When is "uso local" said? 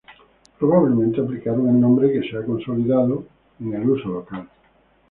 3.87-4.49